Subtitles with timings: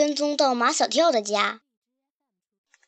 [0.00, 1.60] 跟踪到马小跳的家。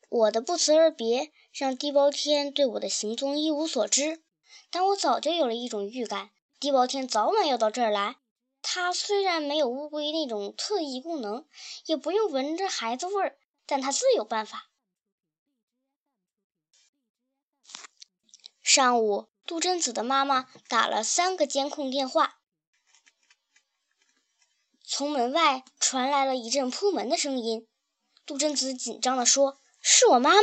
[0.08, 4.22] 我的不辞而别让地包天对我的行踪一无所知，
[4.70, 8.16] 但我早就有了一种预感，地包天早晚要到这儿来。
[8.62, 11.46] 他虽然没有乌龟那种特异功能，
[11.84, 13.36] 也不用闻着孩子味儿，
[13.66, 14.70] 但他自有办法。
[18.62, 22.38] 上午，杜真子的妈妈打了三个监控电话，
[25.02, 27.66] 从门外传来了一阵扑门的声音。
[28.24, 30.42] 杜真子紧张地说：“是我妈妈？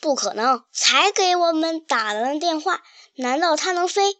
[0.00, 2.84] 不可能，才给我们打了电话，
[3.16, 4.18] 难道她能飞？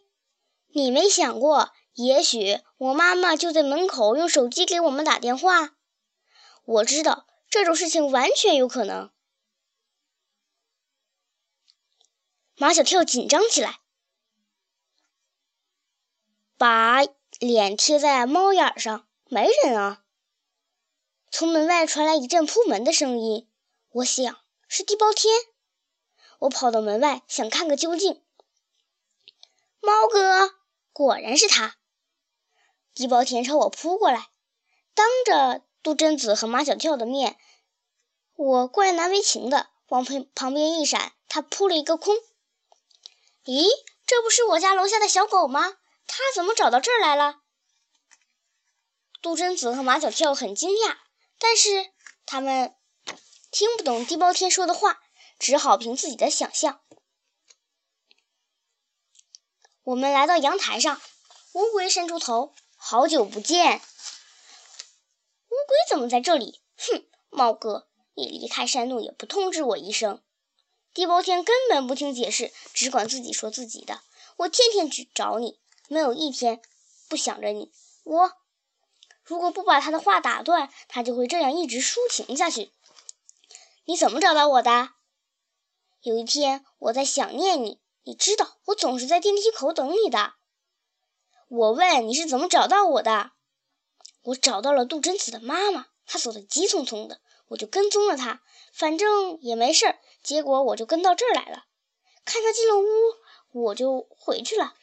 [0.67, 5.77] 你没想过？”也许我妈妈就在门口用手机给我们打电话。
[6.65, 9.09] 我知道这种事情完全有可能。
[12.57, 13.79] 马小跳紧张起来，
[16.57, 17.05] 把
[17.39, 19.07] 脸贴在猫眼上。
[19.29, 20.03] 没人啊！
[21.29, 23.49] 从门外传来一阵扑门的声音，
[23.89, 24.37] 我想
[24.69, 25.33] 是地包天。
[26.39, 28.23] 我跑到门外想看个究竟。
[29.81, 30.55] 猫哥，
[30.93, 31.75] 果然是他。
[32.93, 34.29] 地包天朝我扑过来，
[34.93, 37.37] 当着杜真子和马小跳的面，
[38.35, 42.15] 我怪难为情的往旁旁边一闪，他扑了一个空。
[43.43, 43.67] 咦，
[44.05, 45.77] 这不是我家楼下的小狗吗？
[46.17, 47.41] 他怎么找到这儿来了？
[49.21, 50.97] 杜真子和马小跳很惊讶，
[51.37, 51.93] 但是
[52.25, 52.75] 他们
[53.51, 54.99] 听不懂地包天说的话，
[55.37, 56.81] 只好凭自己的想象。
[59.83, 60.99] 我们来到阳台上，
[61.53, 62.55] 乌龟伸出头。
[62.77, 66.63] 好久不见，乌龟怎么在这里？
[66.77, 70.23] 哼，猫哥，你离开山洞也不通知我一声。
[70.95, 74.01] 地包天根本不听解释，只管自己说自己的。
[74.37, 76.61] 我天天去找你，没有一天
[77.09, 77.71] 不想着你。
[78.03, 78.33] 我
[79.23, 82.71] 如果不把他的话打断，他就会这样一直抒情下去。
[83.85, 84.89] 你怎么找到我的？
[86.01, 90.35] 有一天我在想念你，你知道，我总是在电梯口等你的。
[91.49, 93.31] 我问你是怎么找到我的？
[94.23, 98.41] 我找到了杜真子的妈妈，她走得急匆匆的，我就跟踪了她，
[98.73, 99.99] 反正也没事儿。
[100.21, 101.65] 结果我就跟到这儿来了，
[102.25, 102.85] 看她进了屋，
[103.51, 104.73] 我就回去了，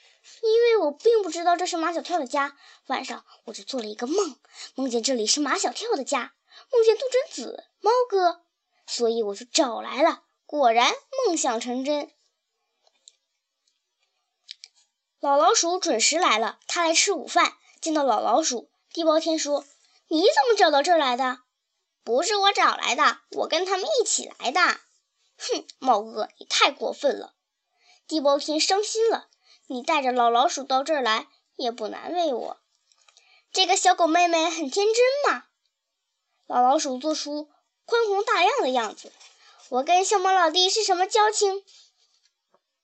[0.43, 2.57] 因为我并不知道这是马小跳的家。
[2.87, 4.37] 晚上我就做了一个梦，
[4.75, 6.35] 梦见这里是马小跳的家，
[6.73, 8.43] 梦见杜真子、猫哥，
[8.87, 10.25] 所以我就找来了。
[10.47, 10.93] 果然
[11.27, 12.11] 梦想成真。
[15.21, 17.55] 老老鼠准时来了，他来吃午饭。
[17.81, 19.65] 见到老老鼠，地包天说
[20.09, 21.41] ：“你怎么找到这儿来的
[22.05, 24.61] ？”“不是我找来的，我跟他们一起来的。
[25.37, 27.35] ”“哼，猫哥，你太过分了。”
[28.07, 29.29] 地包天伤心了。
[29.67, 31.27] “你带着老老鼠到这儿来，
[31.57, 32.57] 也不难为我。
[33.53, 35.45] 这个小狗妹妹很天真嘛。”
[36.47, 37.49] 老老鼠做出
[37.85, 39.13] 宽宏大量的样子。
[39.71, 41.65] “我跟小猫老弟是什么交情？”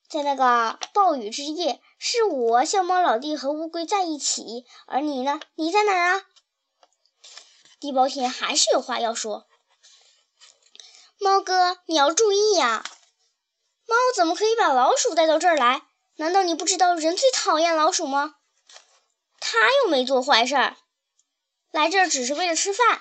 [0.08, 1.80] 在那个暴雨之夜。
[2.02, 5.38] 是我小猫老弟和乌龟在一起，而你呢？
[5.54, 6.24] 你在哪儿啊？
[7.78, 9.46] 地包天还是有话要说。
[11.18, 12.82] 猫哥，你要注意呀！
[13.86, 15.82] 猫怎么可以把老鼠带到这儿来？
[16.20, 18.34] 难道你不知道人最讨厌老鼠吗？
[19.40, 20.76] 他又没做坏事儿，
[21.70, 23.00] 来这儿只是为了吃饭。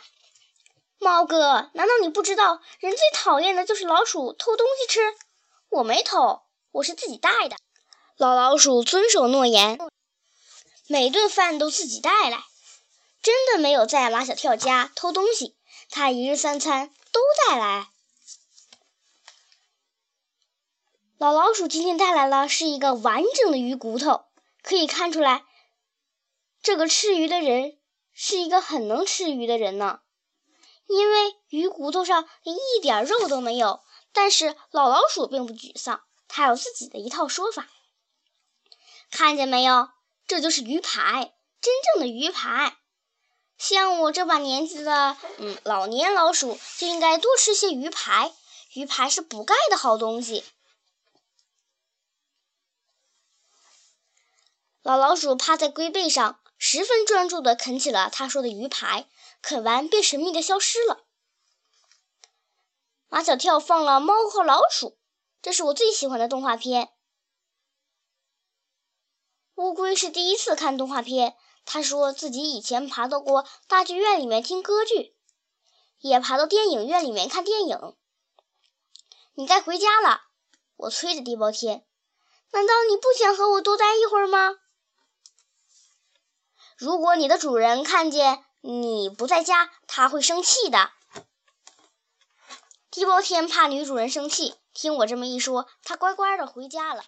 [1.00, 5.02] 猫哥，难道你不知道人最讨厌的就是老鼠偷东西吃？
[5.68, 7.58] 我没偷，我是自己带的。
[8.16, 9.78] 老老鼠遵守诺言，
[10.88, 12.46] 每顿饭都自己带来，
[13.22, 15.58] 真的没有在马小跳家偷东西。
[15.90, 17.90] 他一日三餐都带来。
[21.20, 24.24] 老老鼠今天带来了是一个完整的鱼骨头，
[24.64, 25.44] 可以看出来，
[26.64, 27.78] 这个吃鱼的人
[28.14, 30.00] 是一个很能吃鱼的人呢。
[30.88, 33.82] 因为鱼骨头上连一点肉都没有，
[34.14, 37.68] 但是老老鼠并不沮丧，他有自己的一套说法。
[39.12, 39.90] 看见没有？
[40.26, 42.78] 这就是鱼排，真正的鱼排。
[43.58, 48.32] 像我这把年纪的，嗯，老年老鼠就应该多吃些鱼排。
[48.72, 50.46] 鱼排是补钙的好东西。
[54.82, 59.10] 老老鼠趴在龟背上，十分专注地啃起了他说的鱼排，
[59.42, 61.06] 啃完便神秘地消失了。
[63.10, 64.92] 马小跳放了《猫和老鼠》，
[65.42, 66.90] 这是我最喜欢的动画片。
[69.56, 71.36] 乌龟是第一次看动画片，
[71.66, 75.14] 他说自己以前爬到过大剧院里面听歌剧，
[76.00, 77.96] 也爬到电影院里面看电影。
[79.34, 80.22] 你该回家了，
[80.78, 81.86] 我催着地包天。
[82.52, 84.56] 难道你不想和我多待一会儿吗？
[86.80, 90.92] 如果你的主人看见你不在家，他会生气的。”
[92.90, 97.04] 地包天怕女主人生气，听我这么一说，他乖乖的回家了。